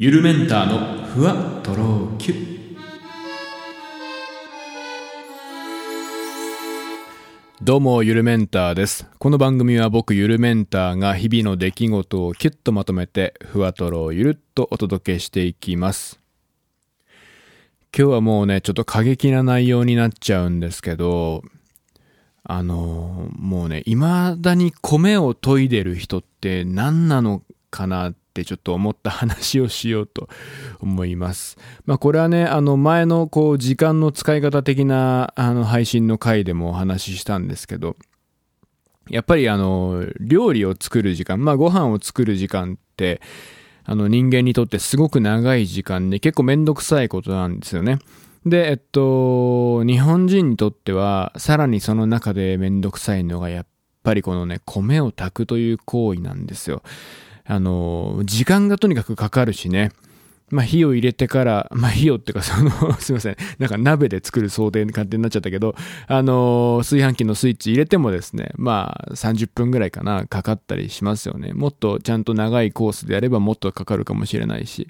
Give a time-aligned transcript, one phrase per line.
[0.00, 2.34] ゆるメンターのふわとろきゅ
[7.60, 9.08] どうもゆるメンターです。
[9.18, 16.20] この番組は僕ゆるメンターが日々の出来事をキュッとまとめてふわとろゆるっとお届けしていきます。
[17.92, 21.42] 今日はもうねちょっと過激な内容になっちゃうんですけど
[22.44, 30.28] あのもうね未だに米を研いでる人って何なのかなってちょっと思った話をしようと
[30.80, 31.58] 思います。
[31.86, 37.96] まあこれはね、あの前のこう時間の使い方的なあの配信の回でもお話ししたんですけど、
[39.08, 43.20] やっぱりあの料理を作る時間、まあご飯を作る時間って、
[43.84, 47.98] あの人間にとってすごく長い時間で結構めんどくさいことなんですよね。
[48.44, 53.66] で、えっと、日本人にとってはさらにその中でめんどくさいのがやっ
[54.02, 56.82] ぱりこのね、米を炊くという行為なんですよ。
[57.48, 59.90] あの、時間がとにかくかかるしね。
[60.50, 63.36] まあ、火を入れてから、 まあ、火をっていうか、 そのすいません。
[63.58, 65.74] なんか鍋で作る想定感じになっちゃったけど、
[66.06, 71.54] あの、炊飯器のスイッチ入れてもですね、まあ、30分ぐらいかな、かかったりしますよね。
[71.54, 74.88] もっとちゃんと長いコースでやればもっとかかるかもしれないし、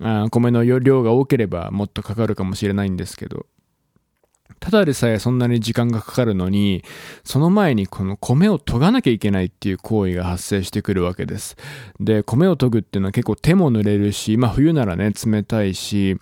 [0.00, 3.46] あ米の量が多ければもっとかかるかもしれないんですけど、
[4.60, 6.84] ただでさえそんなに時間がかかるのに、
[7.24, 11.56] その前にこの米を研がなきゃいけないっていう行為が発生してくるわけです。
[12.00, 16.18] で、米を研ぐっていうのは結構手も濡れるし、まあ冬ならね、冷たいし、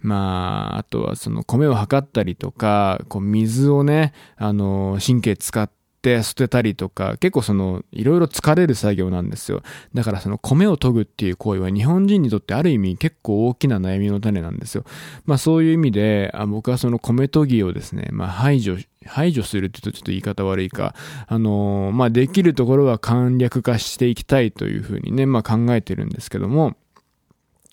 [0.00, 9.62] まあ、あとはその米を測ったりとか、こう水をね、あの、神経使って、って捨てたりとか、結構その、いろいろ疲れる作業なんですよ。
[9.94, 14.84] だからその米を研ぐっていう行為は日本人にとってある意味結構大きな悩みの種なんですよ。
[15.24, 20.96] まあそういう意味で、あ僕はその米研ぎをですね、まあ排除、排除するって言うとちょっと言い方悪いか、
[21.28, 26.74] あのー、まあできるところは簡略化していきたいというふうにね、まあ考えてるんですけども、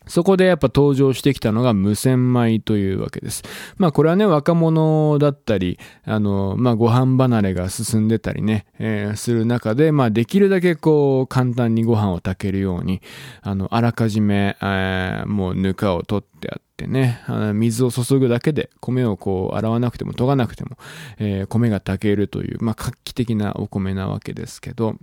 [0.09, 3.43] そこでやっぱ登場してきたのが無洗米というわけです。
[3.77, 13.01] まあこれはね、若者だったり、あの、まあご飯離れが進んでたりね、えー、する中で、まあできるだけこう簡単にご飯を炊けるように、
[13.41, 17.21] あの、あらかじめ、えー、もうぬかを取ってあってね、
[17.53, 20.77] 水を注ぐだけで米をこう洗わなくても研がなくても、
[21.19, 24.95] えー、米が炊けるという、まあ画期的なお米なわけですけど、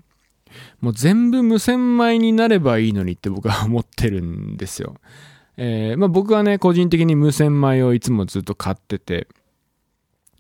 [0.81, 4.97] もう全部無洗米になればいいのにって僕は思ってるんですよ。
[5.59, 9.27] えー、まあ僕はね、個人的に無洗米をいつもずっと買ってて、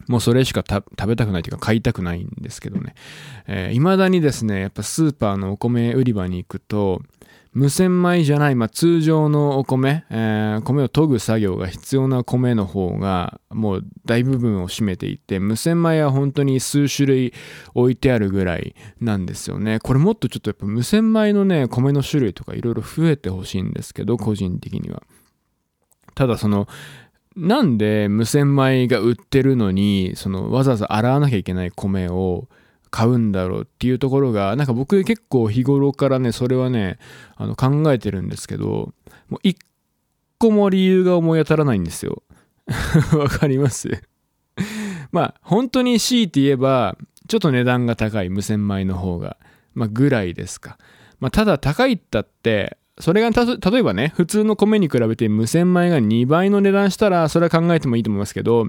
[0.08, 2.94] もうそれしか食べたくないというか買いたくないんですけどね。
[3.46, 7.02] えー、未だにですね、やっぱスーパーのお米売り場に行くと、
[7.56, 17.34] 無洗米じゃない、まあ、通常のお米、えー、米を研ぐ作業が必要な米の方がもう大部分を占めていて、無洗米は本当に数種類
[17.72, 19.78] 置いてあるぐらいなんですよね。
[19.80, 25.02] これもっとちょっとやっぱ無洗米のね、米の種類とかいろいろ増えてほしいんですけど、個人的には。
[26.14, 26.68] ただその、
[27.36, 32.48] なんで無洗米が売ってるのに、そのわざわざ洗わなきゃいけない米を
[32.90, 36.98] 買うんだろうっていうところが、なんか僕結構日頃からね、それはね、
[37.36, 38.92] あの考えてるんですけど、
[39.28, 39.58] もう一
[40.38, 42.22] 個も理由が思い当たらないんですよ。
[43.16, 44.02] わかります？
[45.12, 46.96] まあ、本当に強いて言えば、
[47.28, 49.36] ちょっと値段が高い無洗米の方が、
[49.74, 50.78] まあぐらいですか。
[51.20, 58.68] まあただ高いったって、それが例えばね、普通の米に比べて無洗米が2倍の値段したら、それは考えてもいいと思いますけど、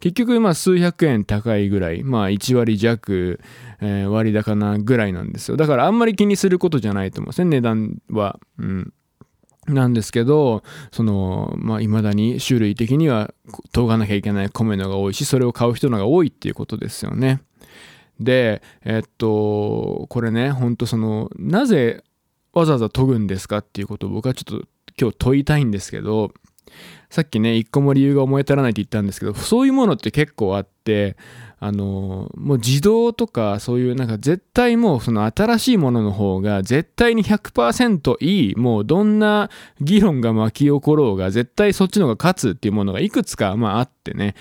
[0.00, 3.40] 結局まあ数百円高いぐらい、まあ1割弱、
[3.80, 5.56] 割高なぐらいなんですよ。
[5.56, 8.40] だからあんまり気にすることじゃないと思うんですね、値段は。
[8.58, 8.92] うん。
[9.68, 13.34] なんですけど、その、まあ、未だに種類的には
[13.72, 17.42] 研がなきゃいけない米のが多いし、それを買う人のが多いっていうことですよね。
[18.18, 22.02] で、えっと、これね、ほんとその、なぜ
[22.58, 24.66] わざわざ研ぐんですかっていうことを僕はちょっと
[25.00, 26.32] 今日問いたいんですけど、
[27.10, 31.16] さっきね、一個も理由が思い当たらないって言ったんですけど、そういうものって結構あって、
[31.60, 44.36] あの、もう自動とかそういうなんか絶対もうその新しいものの方が絶対に100%いい、もうどんな議論が巻き起ころうが絶対そっちの方が勝つっていうものがいくつかまああってね、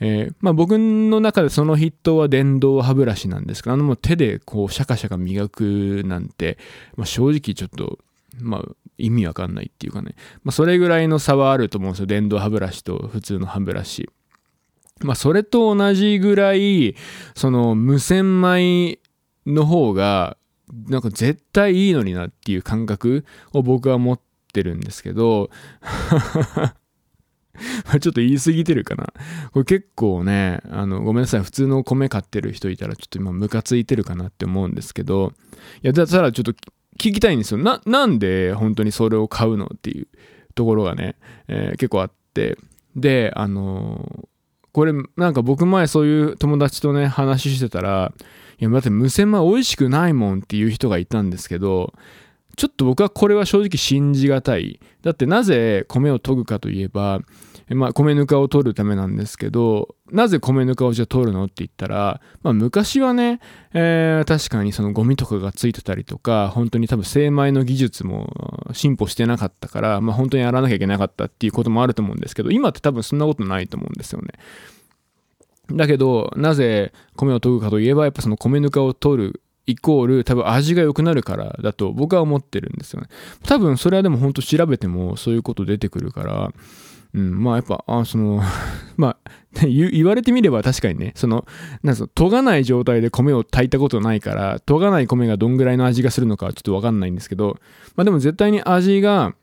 [0.00, 6.56] えー、まあ僕の中でその筆頭は電動歯ブラシなんですけど、あのもう手でこうシャカシャカ磨くなんて、
[6.96, 7.98] まあ、正直ちょっと、
[8.40, 8.62] まあ
[9.04, 10.14] 意味わかんないっていうかね、
[10.44, 12.06] まあそれぐらいの差はあると思うんですよ。
[12.06, 14.08] 電動歯ブラシと普通の歯ブラシ。
[15.04, 16.94] まあ、それと同じぐらい、
[17.34, 18.98] その、無洗米
[19.46, 20.36] の方が、
[20.88, 24.20] なんか絶対いいのになっていう感覚を僕は持っ
[24.52, 25.50] てるんですけど、
[28.00, 29.12] ちょっと言い過ぎてるかな。
[29.52, 31.42] これ結構ね、あの、ごめんなさい。
[31.42, 35.34] 普通の米買ってる人いたらちょっと今ムカついてるかなって思うんですけど、
[35.82, 36.54] いや、だったらちょっと
[36.98, 37.58] 聞きたいんですよ。
[37.58, 40.06] な、なんで本当にそれを買うのっていう
[40.54, 41.16] ところがね、
[41.48, 42.58] えー、結構あって。
[42.96, 44.26] で、あのー、
[44.72, 48.12] これなんか僕前そういう友達とね、話してたら、
[48.58, 51.92] いや、だって無洗米美味しくないもんっていう人がいたんですけど、
[52.56, 54.80] ちょっと僕はこれは正直信じがたい。
[55.02, 57.20] だってなぜ米を研ぐかといえば、
[57.74, 63.40] まあ、米ぬかを取るためなんですけど、なぜ米ぬかをじゃあ取るのって言ったら、まあ、昔はね、
[63.72, 74.28] えー、確かにそのゴミとかがついてたりとか、本当に多分精米の技術も進歩してなかったから、まあ、本当にやらなきゃいけなかったっていうこともあると思うんですけど、今って多分そんなことないと思うんですよね。
[75.70, 83.08] だけど、なぜ米を研ぐかといえば、やっぱその米ぬかを取るイコール多分味が良くなるからだと僕は思ってるんですよね。
[83.44, 86.52] 多分それはでも本当調べてもそういうこと出てくるから、
[87.14, 88.42] うん、まあやっぱ、あその
[88.96, 91.44] まあ言われてみれば確かにね、その、
[91.82, 97.58] なんその、研がない状態で米を炊いたことないから、研がない米がどんぐらいの味がするのかちょっとわかんないんですけど、
[97.94, 99.34] まあでも絶対に味が、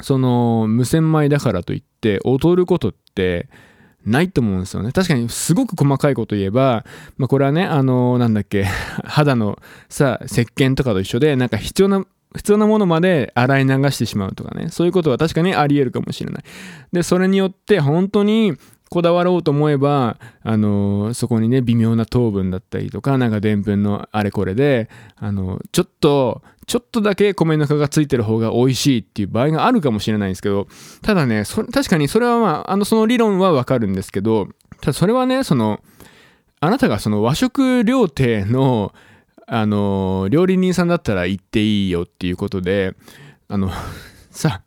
[0.00, 3.48] その、無洗米だからといって、劣ることって、
[4.04, 4.92] ないと思うんですよね。
[4.92, 6.84] 確かにすごく細かいこと言えば、
[7.16, 8.64] まあこれはね、あのー、なんだっけ、
[9.04, 9.58] 肌の
[9.88, 12.04] さ、石鹸とかと一緒で、なんか必要な、
[12.36, 14.68] 必要なものまで洗い流してしまうとかね。
[14.70, 16.44] そういうことは確かにあり得るかもしれない。
[16.92, 18.56] で、それによって本当に
[18.92, 30.68] こだわろうと思えば、あの、そこにね、微妙な糖分だったりとか、なんかでんぷんのあれこれで、あの、ちょっと、ちょっとだけ米ぬかがついてる方が美味しいっていう場合があるかもしれないんですけど、
[31.00, 34.48] ただね、確かにそれはまあ、あの、その理論はわかるんですけど、
[34.80, 35.80] ただそれはね、その、
[36.60, 38.92] あなたがその和食料亭の、
[39.46, 42.94] あの、料理人さんだったら行っていいよっていうことで、
[43.48, 43.70] あの、
[44.30, 44.62] さ、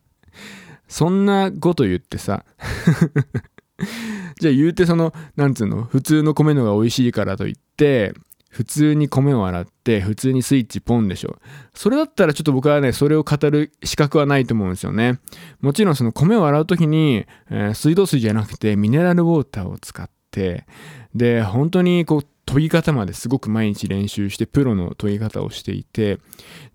[0.88, 2.46] そんなこと言ってさ
[4.40, 8.14] じゃあ言うてその、なんつうの、普通の米のが美味しいからといって、
[8.56, 11.40] 普通に米を洗って、普通にスイッチポンでしょ。
[11.74, 15.20] それだったらちょっと僕はね、それを語る資格はないと思うんですよね。
[15.60, 20.66] もちろんその米を洗う時に、え、水道水じゃなくてミネラルウォーターを使って、
[21.16, 26.20] で、本当にこう、研ぎ方まですごく毎日練習してプロの研ぎ方をしていて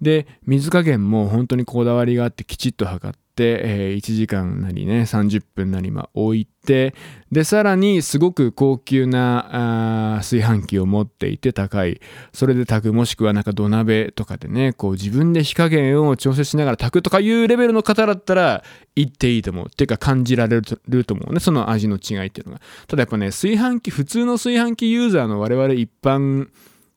[0.03, 6.95] で水加減も本当にこだわりがあってきちっと測っ、えー、1時間なりね30分なりま置いて
[7.33, 12.01] でさらにすごく高級な炊飯器を持っていて高い。
[12.33, 18.65] それで炊くもしくはなんか土鍋とかでねこう自分で火加減を調整しながら炊くとかいうレベルの方だったら
[18.97, 19.67] 行っていいと思う。
[19.67, 21.41] っていうか感じられると思うね。
[21.41, 22.61] その味の違いっていうのが。
[22.89, 26.49] ただやっぱね炊飯器普通の炊飯器ユーザーの我々一般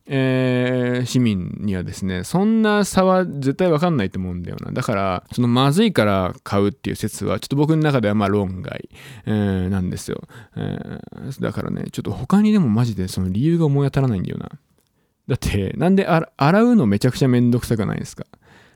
[0.05, 4.71] えー、市民にはですね、そんな差は絶対わかんないと思うんだよな。
[4.71, 8.89] だから、そのまずいから買うっていう説は、ちょっと僕の中ではまあ論外、
[9.25, 10.21] えー、なんですよ、
[10.57, 11.41] えー。
[11.41, 14.49] だからね、ちょっと他にでもマジでその理由が思い当たらないんだよな。
[15.27, 18.25] だって、なんで洗うのめちゃくちゃめんどくさくないですか？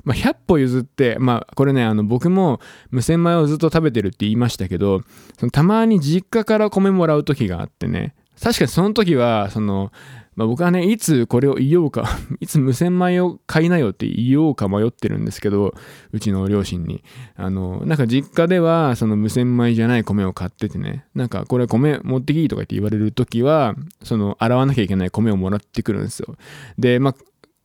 [0.05, 5.01] まあ、100歩譲って、まあ、これね、あの、僕も無洗米をずっと食べてるって言いましたけど、
[5.37, 9.91] そのたまに実家から米もらう時があってね、確かにその時は、その、
[10.37, 12.07] まあ、僕はね、いつこれを言おうか
[12.39, 15.73] いつ無洗米を買いなよって言おうか迷ってるんですけど、
[16.11, 17.03] うちの両親に。
[17.35, 26.35] あの、なんか実家では、その無洗米じゃない米を買っててね、なんかこれ米持ってきいとかって言われる時は、その洗わなきゃいけない米をもらってくるんですよ。
[26.77, 27.15] で、まあ、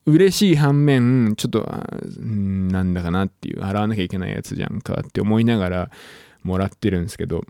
[0.07, 1.71] 嬉しい反面、ちょっと、
[2.25, 5.91] んなんだかなっていう、洗わなきゃいけないやつじゃんかって思いながら
[6.43, 7.45] もらってるんですけど、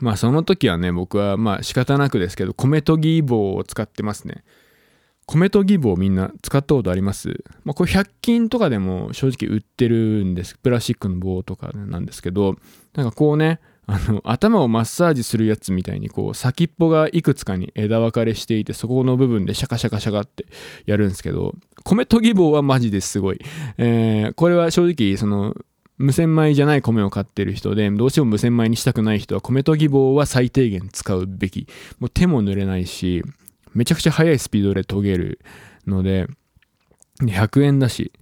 [0.00, 4.44] まあその時はね、僕はまあ仕方なくですけど、米研ぎ棒を使ってますね。
[5.26, 7.44] 米研ぎ棒みんな使ったことあります？
[7.64, 10.58] まあこれ100均とかでも正直売ってるんです。
[10.58, 12.56] プラスチックの棒とかなんですけど、
[12.94, 20.46] なんかこうね、あの頭をマッサージするやつみたいにこう先っぽがいくつかに枝分かれしていてそこの部分でシャカシャカシャカって
[20.86, 23.40] やるんですけど米研ぎ棒はマジですごい、
[23.78, 25.56] えー、これは正直その
[26.02, 31.68] 無洗米じゃない米を買ってる人で、どうしても無洗米にしたくない人は米研ぎ棒は最低限使うべき。
[32.00, 33.22] もう手も濡れないし、
[33.72, 35.38] めちゃくちゃ速いスピードで研げる
[35.86, 36.26] ので、
[37.20, 38.12] 100円だし、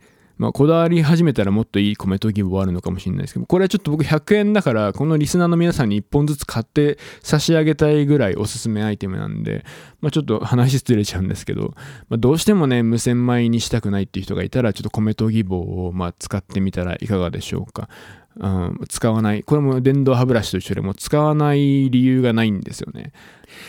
[0.40, 9.66] まあ、こだわり始めたらもっといい米研ぎ棒あるのかもしれないですけど、これはちょっと僕100円だから、このリスナーの皆さんに1本ずつ買って差し上げたいぐらいおすすめアイテムなんで、
[10.00, 11.74] まあ、ちょっと話ずれちゃうんですけど、
[12.08, 17.90] まあ、どうしてもね、無洗米にしたくないっていう人がいたら、ちょっと米研ぎ棒をま使ってみたらいかがでしょうか。
[18.38, 19.42] うん、使わない。
[19.42, 23.12] これも電動歯ブラシと一緒でも使わない理由がないんですよね。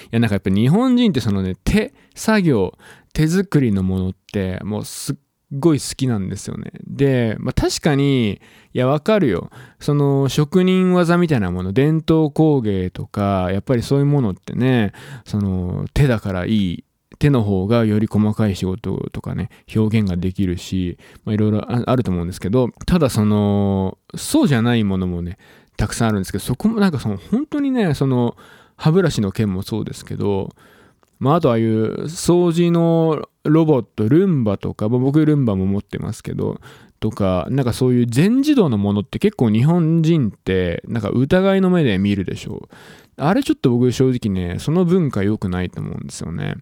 [0.06, 2.78] いや、なんかやっぱ日本人ってそのね、手作業、
[3.14, 5.16] 手作りのものってもうすっ
[5.52, 6.72] ごい好きなんですよね。
[6.88, 8.42] で、まあ、確かに、
[8.74, 9.50] いや、わかるよ。
[9.80, 14.94] その、職人技みたいなもの、伝統工芸とか、やっぱりそういうものってね、
[15.26, 16.84] その、手だからいい。
[17.20, 25.38] 手の方がより細かい仕事とかね、表現ができるし、まあ、いろいろあると思うんですけど、ただその、そうじゃないものもね、
[25.78, 28.36] たくさんあるんですけど、そこもなんかその、本当にね、その、
[28.76, 30.50] 歯ブラシの件もそうですけど、
[31.20, 36.60] まあ、あとああいう掃除のロボット、ルンバとか、僕ルンバも持ってますけど、
[37.00, 42.76] とか、なんかそういう全自動のものって結構日本人ってなんか疑いの目で見るでしょう。
[43.18, 46.56] あれちょっと僕正直ね、その文化良くないと思うんですよね。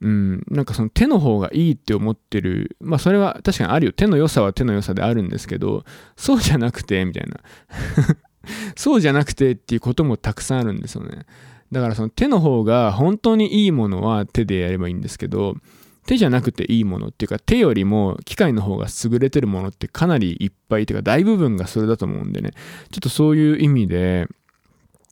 [0.00, 2.76] うん、なんかその手の方がいいって思ってる。
[2.80, 3.92] まあそれは確かにあるよ。
[3.92, 5.84] 手の良さは手の良さであるんですけど、
[6.16, 7.40] そうじゃなくて、みたいな。
[8.76, 11.26] そうじゃなくてっていうこともたくさんあるんですよね。
[11.72, 15.56] だからその手の方が本当にいいものは手でやればいいんですけど、
[16.06, 22.52] 手じゃなくていいものっていうか手よりも機械の方が優れてるものってかなりいっぱいっていうか大部分がそれだと思うんでね。
[22.90, 24.28] ちょっとそういう意味で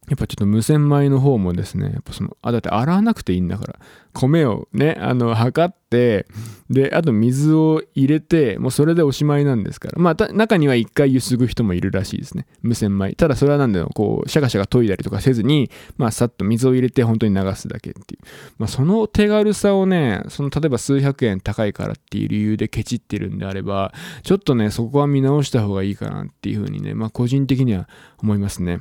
[0.09, 3.79] やっぱちょっと無洗米の方もですね、やっぱその、あ、だって洗わなくていいんだから、
[4.13, 6.27] 米をね、あの、測って、
[6.69, 9.95] で、あと水を入れて、もうそれでおしまいなんですから。
[9.99, 12.47] まあ、中には一回ゆすぐ人もいるらしいですね。
[12.63, 13.15] 無洗米。
[13.15, 18.27] ただそれはなんだよ、こう、シャカシャカ研いだりとかせずに、まあ、さっと水を入れて本当に流すだけっていう。
[18.59, 27.89] まあ、その手軽さをね、その、例えば数百円高いからっていう理由でケチってるんであれば、ちょっとね、そこは見直した方がいいかなっていうふうにね、まあ、個人的には
[28.23, 28.81] 思いますね。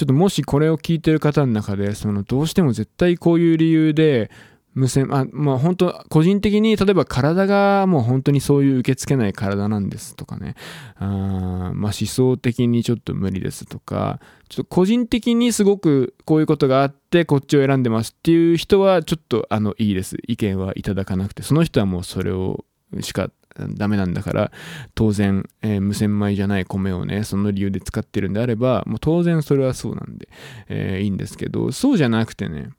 [0.00, 4.30] ちょっともしこれを聞いてる方の中で、そのどうしても絶対こういう理由で、
[4.72, 10.54] 無線、あ、まあ本当、個人的に、例えば体がもう本当にそういう受け付けない体なんですとかね、
[10.96, 20.16] あまあ思想的にちょっと無理ですとか、ちょっと個人的にすごくこういうことがあってこっちを選んでますっていう人はちょっとあのいいです。
[20.26, 22.64] 意見はいただかなくて、その人はもうそれを
[23.02, 24.52] しかダメなんだから、
[24.94, 30.28] 当然、えー、無洗米じゃない米をね、その理由で使ってるんであれば、もう当然それはそうなんで、
[30.68, 32.70] えー、いいんですけど、そうじゃなくてね、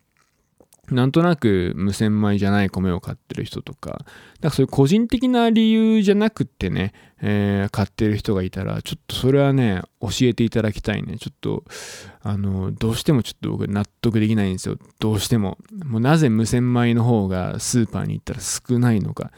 [0.91, 4.05] なんとなく無洗米じゃない米を買ってる人とか、
[4.41, 11.17] だかそういう個人的な理由じゃなくってね、えー、買ってる人がいたら、ちょっとそれはね、教えていただきたいね。
[11.17, 11.63] ちょっと、
[12.21, 14.77] あの、どうしてもちょっと僕納得できないんですよ。
[14.99, 15.57] どうしても。
[15.85, 19.31] もうなぜ無洗米の方がスーパーに行ったら少ないのか。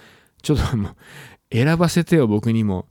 [0.44, 0.96] ちょっともう、
[1.52, 2.88] 選ばせてよ、僕にも。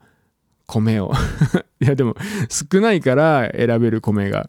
[0.66, 1.12] 米を
[1.80, 2.16] いや、でも、
[2.48, 4.48] 少ないから選べる米が。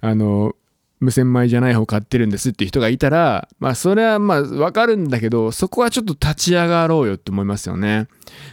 [0.00, 0.54] あの、
[0.98, 8.08] 無洗米じゃない方買ってるんですっていう人がいたら、まあそれはまあわかるんだけど、そこはちょっと立ち上がろうよって思いますよね。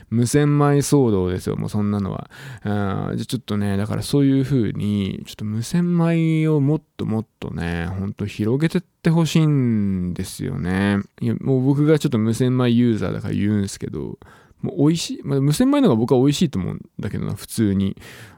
[0.10, 2.30] 無洗米騒動ですよ、もうそんなのは。
[2.64, 11.00] あじゃちょっとね、だからそういう風に、ちょっと無洗米をもっともっとね、ほんと広げてってほしいんですよね。
[11.22, 14.20] いや、もう僕がちょっと無洗米ユーザーだから言うんですけど、
[14.62, 17.96] もう美味しい、まあ、無洗米の方が僕は美味しいと思うんだけどな、普通に。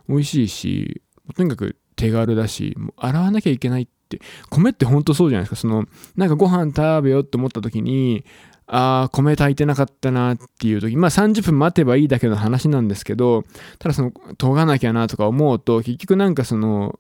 [0.08, 1.02] 美味しいし、
[1.36, 5.56] とにかく手軽だし、もう洗わなきゃいけないて、米ってほんとそうじゃないですか。
[5.56, 8.26] その、なんかご飯食べようと思った時に、
[8.68, 13.44] ああ、米炊いてなかったなっていう時、まあ30分待てばいいだけの話なんですけど、
[13.80, 17.00] ただその、研がなきゃなとか思うと、結局なんかその、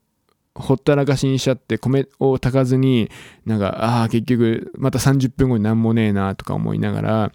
[0.57, 3.09] ほったらかしにしちゃって米を炊かずに
[3.45, 7.31] なんかああ結局また30分後になんもねえなとか思いながら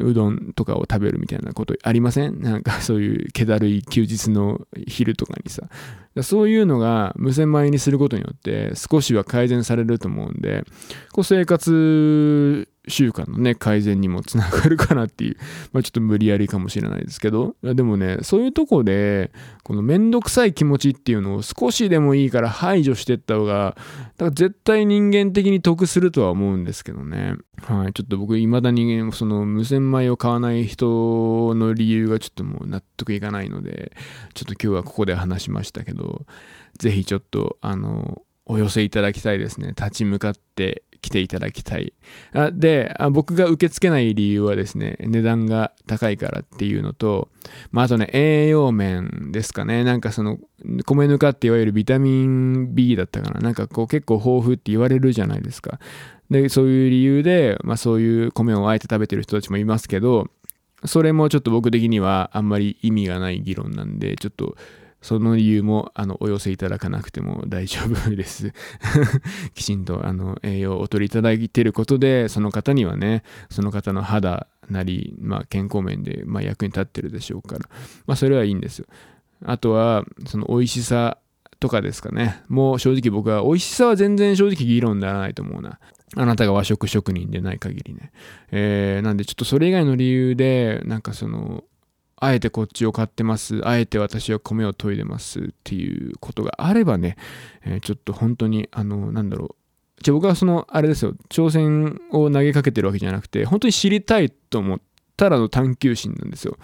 [0.00, 2.40] うどんとかを食べるみたいなことありません？
[2.42, 5.62] なんかそういう気だるい休日の昼とかにさ。
[6.22, 10.64] そういうのが無洗米にすることによって少しは改善されると思うんで
[11.10, 15.36] こう生活習慣のね、改善にもつながるかなっていう、
[15.72, 23.76] まあちょっと無理やりかもしれないですけど、でもね、そういうとこで、このめんどくさい気持ちっていうのを少しでもいいから排除していった方が、
[24.18, 27.36] だから絶対人間的に得するとは思うんですけどね。
[27.62, 33.92] はい、ちょっと僕、未だにその無洗米を買わない人の理由がちょっともう納得いかないので、
[34.34, 36.26] ちょっと今日はここで話しましたけど、
[36.78, 39.68] ぜひちょっと、あの、お寄せいただきたいですね。
[39.68, 41.92] 立ち向かって来ていただきたい。
[42.32, 47.28] あであ、僕が受け付けない理由はですね、値段が高いからっていうのと、
[47.72, 49.84] まあ、あとね、栄養面ですかね。
[49.84, 50.38] なんかその、
[50.86, 53.40] 米ぬかっていわゆるビタミン B だったかな。
[53.40, 55.78] なんかこう結構豊富って言われるじゃないですか。
[56.30, 60.28] で、そういう理由で、まあそういう米をあえて食べてる人たちもいますけど、
[60.86, 64.56] それもちょっと僕的にはあんまり意味がない議論なんで、ちょっと
[65.04, 68.54] その理由も、あの、お寄せいただかなくても大丈夫です。
[69.54, 77.68] きちんと、あの、栄養をお取りいただいていることで、その方にはね、その方の肌なり、まあ、健康面で、まあ、役に立ってるでしょうから、
[78.06, 78.86] まあ、それはいいんですよ。
[79.44, 81.18] あとは、その美味しさ
[81.60, 82.40] とかですかね。
[82.48, 85.80] もう正直僕は、美味しさは全然正直議論にならないと思うな。
[86.16, 88.10] あなたが和食職人でない限りね。
[88.52, 91.62] えー、なんでちょっとそれ以外の理由で、なんかその、
[92.16, 93.66] あえてこっちを買ってます。
[93.66, 97.16] あえて私は米を研いでますっていうことがあればね、
[97.64, 104.80] えー、ちょっと本当に、あの、なんだろう、じゃ僕はその、あれですよ、挑戦を投げかけてるわけじゃなくて、本当に知りたいと思っ
[105.16, 106.58] たらの探求心なんですよ。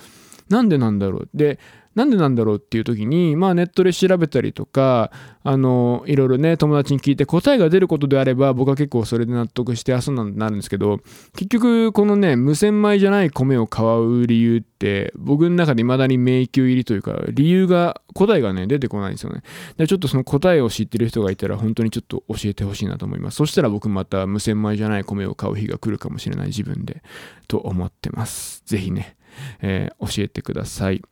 [0.48, 1.28] なんでなんだろう。
[1.34, 1.58] で、
[2.00, 11.00] なんでなんだろうっていう時に、まあネットで調べたりとか、あの、いろいろね、友達に聞いて答えが出ることであれば、僕は結構それで納得して、あ、そうなんなるんですけど、
[11.34, 19.42] 結局、このね、無洗米じゃない米を買う理由って、僕の中で未だに迷宮入りというか、理由が、答えがね、出てこないんですよね。
[19.76, 23.36] でちょっとその答えを知ってる人がいたら、本当にちょっと教えてほしいなと思います。
[23.36, 27.02] そしたら僕また無洗米じゃない米を買う日が来るかもしれない自分で、
[27.46, 28.62] と思ってます。
[28.64, 29.16] ぜひね、
[29.60, 31.02] えー、教えてください。